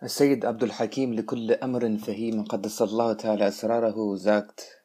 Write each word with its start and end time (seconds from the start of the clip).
Sayyid 0.00 0.44
Abdul 0.44 0.72
Hakim 0.72 1.14
لكل 1.14 1.52
أمر 1.52 1.98
فهيم 1.98 2.44
قدس 2.44 2.82
الله 2.82 3.12
تعالى 3.12 3.48
أسراره 3.48 4.16
sagt, 4.16 4.82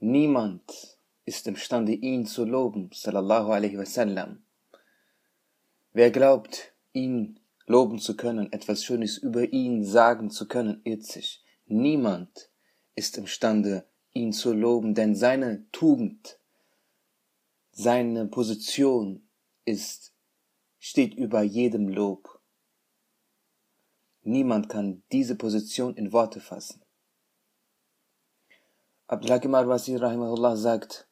niemand 0.00 0.98
ist 1.24 1.46
imstande, 1.46 1.92
ihn 1.92 2.26
zu 2.26 2.44
loben, 2.44 2.90
sallallahu 2.92 3.52
alaihi 3.52 3.78
wasallam. 3.78 4.42
Wer 5.92 6.10
glaubt, 6.10 6.72
ihn 6.92 7.40
loben 7.66 7.98
zu 7.98 8.16
können, 8.16 8.52
etwas 8.52 8.84
Schönes 8.84 9.16
über 9.16 9.52
ihn 9.52 9.84
sagen 9.84 10.30
zu 10.30 10.46
können, 10.46 10.80
irrt 10.84 11.04
sich. 11.04 11.42
Niemand 11.66 12.50
ist 12.96 13.16
imstande, 13.16 13.84
ihn 14.12 14.32
zu 14.32 14.52
loben, 14.52 14.94
denn 14.94 15.14
seine 15.14 15.64
Tugend, 15.72 16.38
seine 17.72 18.26
Position 18.26 19.22
ist, 19.64 20.12
steht 20.78 21.14
über 21.14 21.42
jedem 21.42 21.88
Lob. 21.88 22.40
Niemand 24.27 24.69
kann 24.69 25.03
diese 25.11 25.35
Position 25.35 25.95
in 25.95 26.11
Worte 26.11 26.39
fassen. 26.39 26.83
Abdulhakim 29.05 29.53
al-Wazir 29.53 30.01
rahimahullah 30.01 30.55
sagt, 30.55 31.07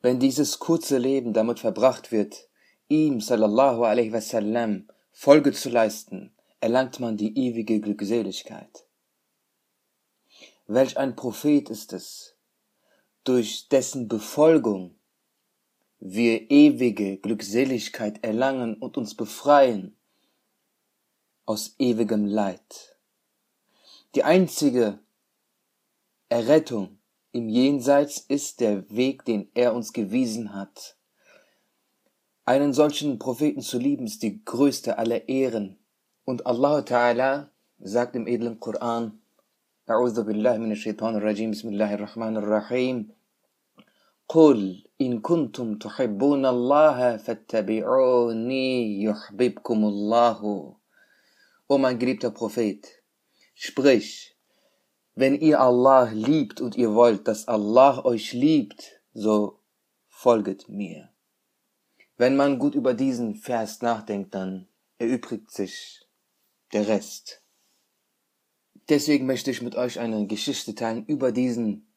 wenn 0.00 0.18
dieses 0.18 0.58
kurze 0.58 0.96
Leben 0.96 1.34
damit 1.34 1.60
verbracht 1.60 2.10
wird, 2.10 2.48
ihm 2.88 3.20
sallallahu 3.20 3.84
alaihi 3.84 4.10
wasallam 4.10 4.88
Folge 5.10 5.52
zu 5.52 5.68
leisten, 5.68 6.34
erlangt 6.60 6.98
man 6.98 7.18
die 7.18 7.36
ewige 7.36 7.78
Glückseligkeit. 7.78 8.86
Welch 10.66 10.96
ein 10.96 11.14
Prophet 11.14 11.68
ist 11.68 11.92
es, 11.92 12.38
durch 13.24 13.68
dessen 13.68 14.08
Befolgung 14.08 14.98
wir 15.98 16.50
ewige 16.50 17.18
Glückseligkeit 17.18 18.24
erlangen 18.24 18.76
und 18.76 18.96
uns 18.96 19.14
befreien 19.14 19.98
aus 21.45 21.75
ewigem 21.79 22.25
Leid. 22.25 22.97
Die 24.15 24.23
einzige 24.23 24.99
Errettung 26.29 26.97
im 27.31 27.49
Jenseits 27.49 28.17
ist 28.19 28.59
der 28.59 28.89
Weg, 28.89 29.25
den 29.25 29.49
er 29.53 29.73
uns 29.73 29.93
gewiesen 29.93 30.53
hat. 30.53 30.97
Einen 32.45 32.73
solchen 32.73 33.19
Propheten 33.19 33.61
zu 33.61 33.77
lieben, 33.77 34.05
ist 34.05 34.23
die 34.23 34.43
größte 34.43 34.97
aller 34.97 35.27
Ehren. 35.27 35.77
Und 36.25 36.45
Allah 36.45 36.79
Ta'ala 36.79 37.49
sagt 37.79 38.15
im 38.15 38.27
edlen 38.27 38.59
Koran, 38.59 39.19
أعوذ 39.87 40.23
بالله 40.23 40.57
من 40.57 40.71
الشيطان 40.71 41.15
الرجيم 41.15 41.51
بسم 41.51 41.69
الله 41.71 41.93
الرحمن 41.93 42.37
الرحيم 42.43 43.07
قل 44.27 44.83
إن 45.01 45.23
كنتم 45.23 45.79
تحبون 45.79 46.45
الله 46.45 47.17
فاتبعوني 47.17 49.03
يحببكم 49.03 49.79
الله 49.85 50.39
O 51.68 51.78
mein 51.78 51.98
geliebter 51.98 52.30
Prophet, 52.30 53.02
sprich, 53.54 54.36
wenn 55.14 55.40
ihr 55.40 55.60
Allah 55.60 56.10
liebt 56.10 56.60
und 56.60 56.76
ihr 56.76 56.94
wollt, 56.94 57.28
dass 57.28 57.48
Allah 57.48 58.04
euch 58.04 58.32
liebt, 58.32 59.00
so 59.12 59.60
folget 60.08 60.68
mir. 60.68 61.10
Wenn 62.16 62.36
man 62.36 62.58
gut 62.58 62.74
über 62.74 62.94
diesen 62.94 63.36
Vers 63.36 63.82
nachdenkt, 63.82 64.34
dann 64.34 64.68
erübrigt 64.98 65.50
sich 65.50 66.06
der 66.72 66.88
Rest. 66.88 67.42
Deswegen 68.88 69.26
möchte 69.26 69.50
ich 69.50 69.62
mit 69.62 69.74
euch 69.74 69.98
eine 69.98 70.26
Geschichte 70.26 70.74
teilen 70.74 71.04
über 71.06 71.32
diesen 71.32 71.92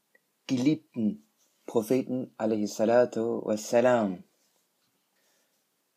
geliebten 0.48 1.28
Propheten 1.66 2.34
alayhi 2.38 2.68
salatu 2.68 3.46
wassalam. 3.46 4.24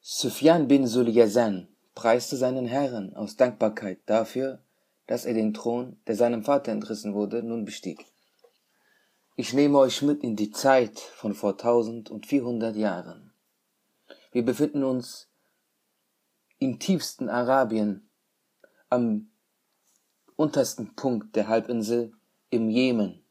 Sufyan 0.01 0.69
bin 0.69 0.87
Sulyazan 0.87 1.69
preiste 1.99 2.37
seinen 2.37 2.67
Herrn 2.67 3.17
aus 3.17 3.35
Dankbarkeit 3.35 3.99
dafür, 4.07 4.63
dass 5.09 5.25
er 5.25 5.35
den 5.35 5.53
Thron, 5.53 6.01
der 6.07 6.15
seinem 6.15 6.45
Vater 6.45 6.71
entrissen 6.71 7.13
wurde, 7.13 7.43
nun 7.43 7.65
bestieg. 7.65 8.07
Ich 9.35 9.53
nehme 9.53 9.79
euch 9.79 10.01
mit 10.03 10.23
in 10.23 10.37
die 10.37 10.53
Zeit 10.53 10.97
von 11.01 11.35
vor 11.35 11.59
tausend 11.59 12.09
und 12.09 12.25
vierhundert 12.27 12.77
Jahren. 12.77 13.33
Wir 14.31 14.45
befinden 14.45 14.85
uns 14.85 15.29
im 16.61 16.79
tiefsten 16.79 17.29
Arabien, 17.29 18.09
am 18.91 19.33
untersten 20.37 20.95
Punkt 20.95 21.35
der 21.35 21.49
Halbinsel 21.49 22.13
im 22.51 22.71
Jemen. 22.71 23.25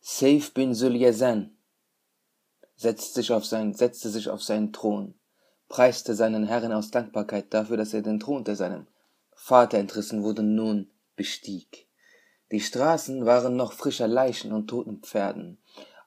Saif 0.00 0.52
bin 0.52 0.74
Sulyazan 0.74 1.56
setzte 2.76 3.22
setzte 3.22 4.10
sich 4.10 4.28
auf 4.28 4.42
seinen 4.42 4.74
Thron, 4.74 5.14
preiste 5.72 6.14
seinen 6.14 6.44
Herrn 6.44 6.70
aus 6.70 6.90
Dankbarkeit 6.90 7.46
dafür, 7.54 7.78
dass 7.78 7.94
er 7.94 8.02
den 8.02 8.20
Thron, 8.20 8.44
der 8.44 8.56
seinem 8.56 8.86
Vater 9.32 9.78
entrissen 9.78 10.22
wurde, 10.22 10.42
nun 10.42 10.90
bestieg. 11.16 11.88
Die 12.50 12.60
Straßen 12.60 13.24
waren 13.24 13.56
noch 13.56 13.72
frischer 13.72 14.06
Leichen 14.06 14.52
und 14.52 14.68
toten 14.68 15.00
Pferden, 15.00 15.56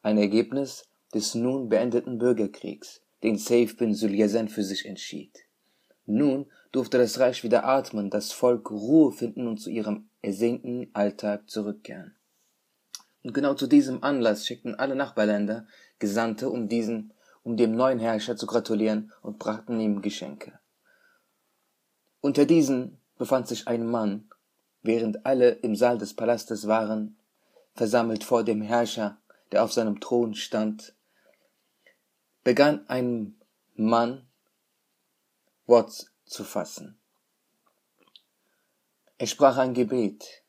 ein 0.04 0.20
Ergebnis 0.20 0.86
des 1.16 1.34
nun 1.34 1.68
beendeten 1.68 2.20
Bürgerkriegs, 2.20 3.02
den 3.24 3.40
Saif 3.40 3.76
bin 3.76 3.96
Sulyazan 3.96 4.50
für 4.50 4.64
sich 4.64 4.86
entschied. 4.86 5.36
Nun 6.06 6.46
durfte 6.72 7.00
das 7.00 7.20
Reich 7.20 7.44
wieder 7.44 7.66
atmen, 7.66 8.12
das 8.12 8.32
Volk 8.32 8.70
Ruhe 8.70 9.12
finden 9.14 9.48
und 9.48 9.58
zu 9.58 9.72
ihrem 9.72 10.10
ersehnten 10.22 10.92
Alltag 10.94 11.50
zurückkehren. 11.50 12.16
Und 13.24 13.34
genau 13.34 13.56
zu 13.56 13.66
diesem 13.66 14.04
Anlass 14.04 14.46
schickten 14.46 14.76
alle 14.76 14.96
Nachbarländer 14.96 15.66
Gesandte, 15.98 16.52
um 16.52 16.68
diesen, 16.68 17.14
um 17.46 17.58
dem 17.58 17.76
neuen 17.76 18.00
Herrscher 18.00 18.36
zu 18.36 18.48
gratulieren 18.48 19.14
und 19.22 19.38
brachten 19.38 19.80
ihm 19.80 20.02
Geschenke. 20.02 20.60
Unter 22.20 22.46
diesen 22.46 23.00
befand 23.20 23.48
sich 23.48 23.68
ein 23.68 23.86
Mann, 23.86 24.28
während 24.82 25.28
alle 25.28 25.52
im 25.52 25.76
Saal 25.76 26.00
des 26.00 26.16
Palastes 26.16 26.68
waren, 26.68 27.20
versammelt 27.76 28.24
vor 28.24 28.44
dem 28.44 28.64
Herrscher, 28.64 29.22
der 29.52 29.64
auf 29.64 29.72
seinem 29.72 30.00
Thron 30.00 30.34
stand, 30.34 30.96
begann 32.44 32.84
ein 32.90 33.40
Mann 33.76 34.28
Wort 35.68 36.12
zu 36.26 36.44
fassen. 36.44 36.98
Er 39.20 39.28
sprach 39.28 39.58
ein 39.58 39.76
Gebet 39.76 40.44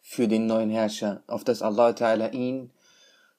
für 0.00 0.26
den 0.26 0.46
neuen 0.46 0.70
Herrscher, 0.70 1.22
auf 1.28 1.44
das 1.44 1.62
Allah 1.62 1.90
Ta'ala 1.90 2.32
ihn 2.32 2.72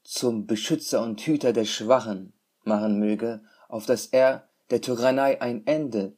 zum 0.03 0.47
Beschützer 0.47 1.01
und 1.01 1.19
Hüter 1.19 1.51
der 1.51 1.65
Schwachen 1.65 2.31
machen 2.63 2.99
möge, 2.99 3.41
auf 3.67 3.85
das 3.85 4.07
er 4.07 4.47
der 4.69 4.81
Tyrannei 4.81 5.41
ein 5.41 5.65
Ende 5.65 6.13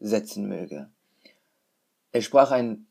setzen 0.00 0.48
möge. 0.48 0.90
Er 2.12 2.22
sprach 2.22 2.50
ein 2.50 2.86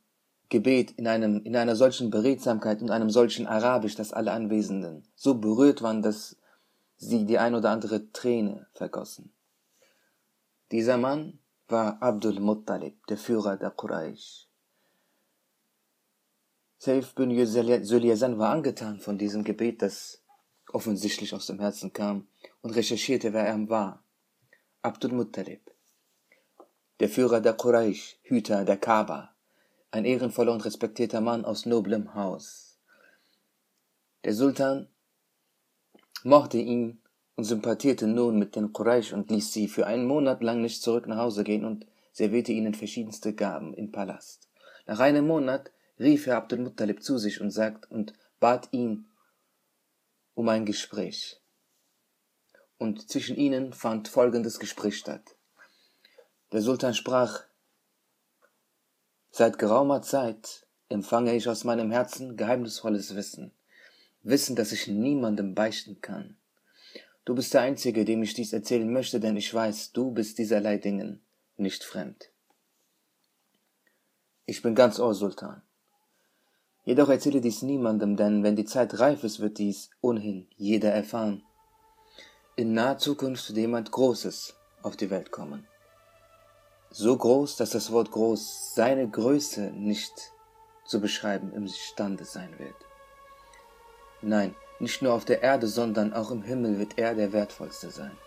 Gebet 0.49 0.91
in, 0.91 1.07
einem, 1.07 1.43
in 1.43 1.55
einer 1.55 1.75
solchen 1.75 2.09
Beredsamkeit 2.09 2.81
und 2.81 2.89
einem 2.89 3.09
solchen 3.09 3.47
Arabisch, 3.47 3.95
dass 3.95 4.13
alle 4.13 4.31
Anwesenden 4.31 5.03
so 5.15 5.35
berührt 5.35 5.81
waren, 5.81 6.01
dass 6.01 6.37
sie 6.97 7.25
die 7.25 7.37
ein 7.37 7.53
oder 7.53 7.69
andere 7.69 8.11
Träne 8.11 8.67
vergossen. 8.73 9.31
Dieser 10.71 10.97
Mann 10.97 11.39
war 11.67 12.01
Abdul 12.01 12.39
Muttalib, 12.39 13.05
der 13.07 13.17
Führer 13.17 13.57
der 13.57 13.71
Quraysh. 13.71 14.47
Saif 16.77 17.15
bin 17.15 17.31
Sulyazan 17.45 18.37
war 18.37 18.51
angetan 18.51 18.99
von 18.99 19.17
diesem 19.17 19.43
Gebet, 19.43 19.81
das 19.81 20.21
offensichtlich 20.71 21.33
aus 21.33 21.47
dem 21.47 21.59
Herzen 21.59 21.91
kam, 21.91 22.27
und 22.67 22.75
recherchierte, 22.75 23.31
wer 23.31 23.47
er 23.47 23.69
war. 23.69 24.03
Abdul 24.81 25.13
Muttalib, 25.13 25.71
der 26.99 27.07
Führer 27.07 27.39
der 27.39 27.53
Quraysh, 27.53 28.17
Hüter 28.23 28.65
der 28.65 28.75
Kaaba, 28.75 29.33
ein 29.89 30.03
ehrenvoller 30.03 30.51
und 30.51 30.65
respektierter 30.65 31.21
Mann 31.21 31.45
aus 31.45 31.65
noblem 31.65 32.13
Haus. 32.13 32.77
Der 34.25 34.33
Sultan 34.33 34.89
mochte 36.25 36.57
ihn 36.57 37.01
und 37.37 37.45
sympathierte 37.45 38.05
nun 38.05 38.37
mit 38.37 38.57
den 38.57 38.73
Quraysh 38.73 39.13
und 39.13 39.31
ließ 39.31 39.53
sie 39.53 39.69
für 39.69 39.87
einen 39.87 40.05
Monat 40.05 40.43
lang 40.43 40.61
nicht 40.61 40.81
zurück 40.81 41.07
nach 41.07 41.19
Hause 41.19 41.45
gehen 41.45 41.63
und 41.63 41.87
servierte 42.11 42.51
ihnen 42.51 42.73
verschiedenste 42.73 43.33
Gaben 43.33 43.73
im 43.75 43.93
Palast. 43.93 44.49
Nach 44.87 44.99
einem 44.99 45.25
Monat 45.25 45.71
rief 46.01 46.27
er 46.27 46.35
Abdul 46.35 46.59
Muttalib 46.59 47.01
zu 47.01 47.17
sich 47.17 47.39
und 47.39 47.51
sagt 47.51 47.89
und 47.89 48.11
bat 48.41 48.67
ihn 48.71 49.05
um 50.33 50.49
ein 50.49 50.65
Gespräch. 50.65 51.39
Und 52.77 53.09
zwischen 53.09 53.35
ihnen 53.35 53.73
fand 53.73 54.07
folgendes 54.07 54.59
Gespräch 54.59 54.97
statt. 54.97 55.35
Der 56.51 56.61
Sultan 56.61 56.93
sprach, 56.93 57.43
Seit 59.31 59.59
geraumer 59.59 60.01
Zeit 60.01 60.65
empfange 60.89 61.35
ich 61.35 61.47
aus 61.47 61.63
meinem 61.63 61.91
Herzen 61.91 62.37
geheimnisvolles 62.37 63.15
Wissen, 63.15 63.51
Wissen, 64.23 64.55
das 64.55 64.71
ich 64.71 64.87
niemandem 64.87 65.53
beichten 65.53 66.01
kann. 66.01 66.37
Du 67.25 67.35
bist 67.35 67.53
der 67.53 67.61
Einzige, 67.61 68.05
dem 68.05 68.23
ich 68.23 68.33
dies 68.33 68.53
erzählen 68.53 68.91
möchte, 68.91 69.19
denn 69.19 69.35
ich 69.35 69.53
weiß, 69.53 69.91
du 69.91 70.11
bist 70.11 70.37
dieserlei 70.37 70.77
Dingen 70.77 71.21
nicht 71.57 71.83
fremd. 71.83 72.31
Ich 74.45 74.61
bin 74.61 74.75
ganz 74.75 74.97
Ohr, 74.99 75.13
Sultan. 75.13 75.61
Jedoch 76.85 77.09
erzähle 77.09 77.41
dies 77.41 77.63
niemandem, 77.63 78.15
denn 78.15 78.43
wenn 78.43 78.55
die 78.55 78.63
Zeit 78.63 78.97
reif 78.97 79.25
ist, 79.25 79.41
wird 79.41 79.57
dies 79.57 79.89
ohnehin 79.99 80.47
jeder 80.55 80.93
erfahren. 80.93 81.43
In 82.59 82.73
naher 82.73 82.97
Zukunft 82.97 83.49
wird 83.49 83.57
jemand 83.59 83.91
Großes 83.91 84.55
auf 84.81 84.97
die 84.97 85.11
Welt 85.11 85.31
kommen. 85.31 85.67
so 86.89 87.15
groß, 87.15 87.55
dass 87.55 87.69
das 87.69 87.91
Wort 87.91 88.09
groß 88.09 88.73
seine 88.73 89.07
Größe 89.07 89.61
nicht 89.75 90.33
zu 90.83 90.99
beschreiben 90.99 91.53
imstande 91.53 92.25
sein 92.25 92.57
wird. 92.57 92.73
Nein, 94.23 94.55
nicht 94.79 95.03
nur 95.03 95.13
auf 95.13 95.23
der 95.23 95.43
Erde, 95.43 95.67
sondern 95.67 96.13
auch 96.13 96.31
im 96.31 96.41
Himmel 96.41 96.79
wird 96.79 96.97
er 96.97 97.13
der 97.13 97.31
wertvollste 97.31 97.91
sein. 97.91 98.17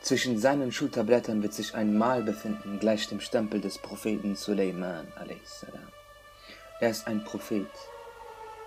Zwischen 0.00 0.36
seinen 0.36 0.72
Schulterblättern 0.72 1.40
wird 1.40 1.54
sich 1.54 1.76
ein 1.76 1.96
Mal 1.96 2.24
befinden, 2.24 2.80
gleich 2.80 3.06
dem 3.06 3.20
Stempel 3.20 3.60
des 3.60 3.78
Propheten 3.78 4.34
Suleiman. 4.34 5.06
Er 6.80 6.90
ist 6.90 7.06
ein 7.06 7.22
Prophet. 7.22 7.70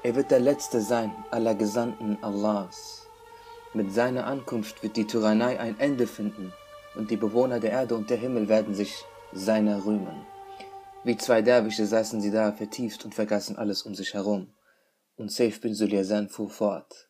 Er 0.04 0.16
wird 0.16 0.32
der 0.32 0.40
Letzte 0.40 0.80
sein 0.80 1.14
aller 1.32 1.56
Gesandten 1.56 2.18
Allahs. 2.22 3.11
Mit 3.74 3.94
seiner 3.94 4.28
Ankunft 4.28 4.84
wird 4.84 4.98
die 4.98 5.08
Tyrannei 5.08 5.58
ein 5.60 5.80
Ende 5.80 6.06
finden 6.06 6.52
und 6.96 7.10
die 7.10 7.16
Bewohner 7.16 7.62
der 7.62 7.72
Erde 7.72 7.96
und 7.96 8.10
der 8.10 8.18
Himmel 8.18 8.50
werden 8.50 8.74
sich 8.74 9.06
seiner 9.32 9.86
rühmen. 9.86 10.26
Wie 11.06 11.16
zwei 11.16 11.42
Derwische 11.42 11.86
saßen 11.86 12.20
sie 12.20 12.32
da 12.32 12.52
vertieft 12.52 13.06
und 13.06 13.16
vergaßen 13.16 13.58
alles 13.58 13.84
um 13.84 13.96
sich 13.96 14.14
herum. 14.14 14.54
Und 15.16 15.32
Saif 15.32 15.62
bin 15.62 15.74
Suliasan 15.74 16.28
fuhr 16.28 16.50
fort. 16.50 17.08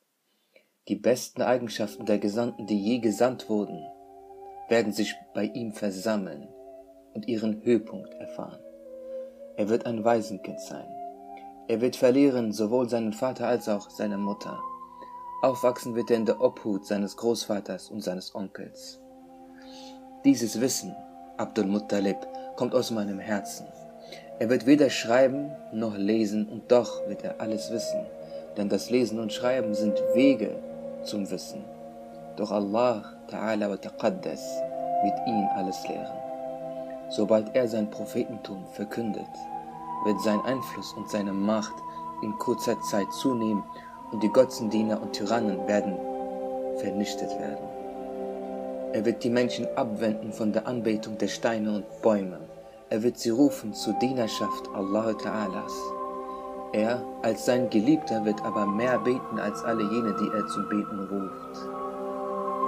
Die 0.87 0.95
besten 0.95 1.41
Eigenschaften 1.41 2.05
der 2.05 2.19
Gesandten, 2.19 2.67
die 2.67 2.79
je 2.79 2.99
gesandt 2.99 3.49
wurden, 3.49 3.83
werden 4.69 4.93
sich 4.93 5.15
bei 5.33 5.45
ihm 5.45 5.73
versammeln 5.73 6.47
und 7.13 7.27
ihren 7.27 7.63
Höhepunkt 7.63 8.13
erfahren. 8.15 8.59
Er 9.57 9.67
wird 9.67 9.85
ein 9.85 10.03
Waisenkind 10.03 10.61
sein. 10.61 10.87
Er 11.67 11.81
wird 11.81 11.95
verlieren 11.95 12.51
sowohl 12.51 12.87
seinen 12.87 13.13
Vater 13.13 13.47
als 13.47 13.67
auch 13.67 13.89
seine 13.89 14.17
Mutter. 14.17 14.61
Aufwachsen 15.41 15.95
wird 15.95 16.11
er 16.11 16.17
in 16.17 16.25
der 16.27 16.39
Obhut 16.39 16.85
seines 16.85 17.17
Großvaters 17.17 17.89
und 17.89 18.03
seines 18.03 18.35
Onkels. 18.35 18.99
Dieses 20.23 20.61
Wissen, 20.61 20.95
Abdul 21.37 21.65
Muttalib, 21.65 22.17
kommt 22.57 22.75
aus 22.75 22.91
meinem 22.91 23.17
Herzen. 23.17 23.65
Er 24.37 24.49
wird 24.49 24.67
weder 24.67 24.91
schreiben 24.91 25.51
noch 25.73 25.97
lesen 25.97 26.47
und 26.47 26.71
doch 26.71 27.07
wird 27.07 27.23
er 27.23 27.41
alles 27.41 27.71
wissen, 27.71 28.05
denn 28.55 28.69
das 28.69 28.91
Lesen 28.91 29.17
und 29.17 29.33
Schreiben 29.33 29.73
sind 29.73 29.99
Wege 30.13 30.59
zum 31.01 31.31
Wissen. 31.31 31.65
Doch 32.35 32.51
Allah 32.51 33.03
Ta'ala 33.27 33.67
wa 33.67 33.77
Taqaddas 33.77 34.43
wird 35.01 35.27
ihn 35.27 35.47
alles 35.55 35.87
lehren. 35.87 36.19
Sobald 37.09 37.55
er 37.55 37.67
sein 37.67 37.89
Prophetentum 37.89 38.63
verkündet, 38.73 39.25
wird 40.05 40.21
sein 40.21 40.41
Einfluss 40.41 40.93
und 40.93 41.09
seine 41.09 41.33
Macht 41.33 41.73
in 42.21 42.37
kurzer 42.37 42.79
Zeit 42.81 43.11
zunehmen 43.11 43.63
und 44.11 44.21
die 44.21 44.31
Götzendiener 44.31 45.01
und 45.01 45.13
Tyrannen 45.13 45.67
werden 45.67 45.97
vernichtet 46.77 47.29
werden. 47.39 47.71
Er 48.93 49.05
wird 49.05 49.23
die 49.23 49.29
Menschen 49.29 49.67
abwenden 49.77 50.33
von 50.33 50.51
der 50.51 50.67
Anbetung 50.67 51.17
der 51.17 51.29
Steine 51.29 51.75
und 51.77 52.01
Bäume. 52.01 52.39
Er 52.89 53.03
wird 53.03 53.17
sie 53.17 53.29
rufen 53.29 53.73
zur 53.73 53.93
Dienerschaft 53.93 54.69
Allah 54.73 55.11
Ta'alas. 55.11 55.71
Er, 56.73 57.01
als 57.21 57.45
sein 57.45 57.69
Geliebter, 57.69 58.25
wird 58.25 58.43
aber 58.43 58.65
mehr 58.65 58.99
beten 58.99 59.39
als 59.39 59.63
alle 59.63 59.83
jene, 59.83 60.13
die 60.19 60.29
er 60.35 60.45
zum 60.47 60.67
Beten 60.67 60.99
ruft. 61.09 61.69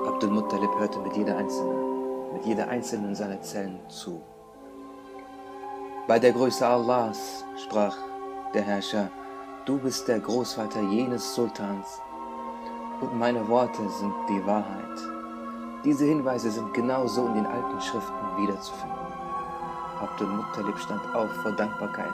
Abdul 0.07 0.29
Muttalib 0.29 0.69
hörte 0.79 0.99
mit 0.99 1.15
jeder 1.17 1.37
einzelnen, 1.37 2.33
mit 2.33 2.45
jeder 2.45 2.67
einzelnen 2.69 3.15
seiner 3.15 3.41
Zellen 3.41 3.79
zu. 3.89 4.21
Bei 6.07 6.19
der 6.19 6.31
Größe 6.31 6.65
Allahs 6.65 7.45
sprach 7.57 7.97
der 8.53 8.61
Herrscher, 8.61 9.09
du 9.65 9.77
bist 9.77 10.07
der 10.09 10.19
Großvater 10.19 10.81
jenes 10.81 11.35
Sultans 11.35 12.01
und 12.99 13.17
meine 13.17 13.47
Worte 13.47 13.87
sind 13.89 14.13
die 14.29 14.45
Wahrheit. 14.45 14.99
Diese 15.85 16.05
Hinweise 16.05 16.51
sind 16.51 16.73
genauso 16.73 17.27
in 17.27 17.35
den 17.35 17.45
alten 17.45 17.79
Schriften 17.79 18.37
wiederzufinden. 18.37 18.97
Abdul 20.01 20.27
Muttalib 20.27 20.77
stand 20.77 21.01
auf 21.15 21.31
vor 21.41 21.53
Dankbarkeit 21.53 22.13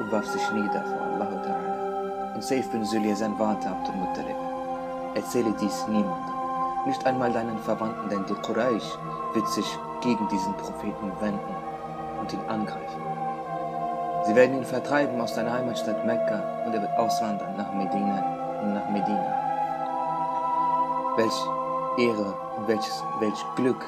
und 0.00 0.12
warf 0.12 0.26
sich 0.26 0.50
nieder 0.52 0.84
vor 0.84 1.00
Allah 1.00 1.30
Ta'ala. 1.42 2.34
Und 2.34 2.44
Saif 2.44 2.70
bin 2.70 2.84
Sulyasan 2.84 3.38
warnte 3.38 3.70
Abdul 3.70 3.94
Muttalib. 3.94 4.36
Erzähle 5.14 5.54
dies 5.60 5.86
niemandem, 5.88 6.34
nicht 6.86 7.04
einmal 7.06 7.32
deinen 7.32 7.58
Verwandten, 7.58 8.08
denn 8.10 8.26
die 8.26 8.34
Quraysh 8.34 8.98
wird 9.32 9.48
sich 9.48 9.78
gegen 10.02 10.28
diesen 10.28 10.54
Propheten 10.54 11.12
wenden 11.20 11.56
und 12.20 12.32
ihn 12.32 12.40
angreifen. 12.48 13.11
Sie 14.24 14.36
werden 14.36 14.58
ihn 14.58 14.64
vertreiben 14.64 15.20
aus 15.20 15.34
seiner 15.34 15.52
Heimatstadt 15.52 16.06
Mekka 16.06 16.64
und 16.64 16.74
er 16.74 16.82
wird 16.82 16.96
auswandern 16.96 17.56
nach 17.56 17.72
Medina 17.72 18.60
und 18.62 18.74
nach 18.74 18.88
Medina. 18.88 19.34
Welch 21.16 21.46
Ehre 21.98 22.34
und 22.56 22.68
welches, 22.68 23.02
welch 23.18 23.44
Glück 23.56 23.84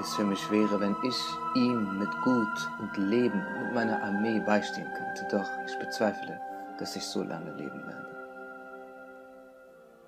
es 0.00 0.14
für 0.14 0.24
mich 0.24 0.50
wäre, 0.50 0.80
wenn 0.80 0.96
ich 1.02 1.16
ihm 1.54 1.98
mit 1.98 2.10
Gut 2.22 2.70
und 2.78 2.96
Leben 2.96 3.44
und 3.60 3.74
meiner 3.74 4.02
Armee 4.02 4.40
beistehen 4.40 4.88
könnte. 4.94 5.26
Doch 5.30 5.50
ich 5.66 5.78
bezweifle, 5.78 6.40
dass 6.78 6.96
ich 6.96 7.04
so 7.04 7.22
lange 7.22 7.50
leben 7.52 7.84
werde. 7.86 7.91